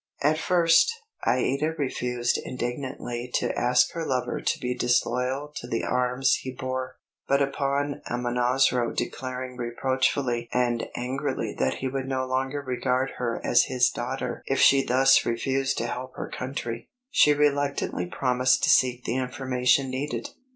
[0.23, 0.91] At first,
[1.27, 6.95] Aïda refused indignantly to ask her lover to be disloyal to the arms he bore;
[7.27, 13.65] but upon Amonasro declaring reproachfully and angrily that he would no longer regard her as
[13.65, 19.03] his daughter if she thus refused to help her country, she reluctantly promised to seek
[19.03, 20.29] the information needed.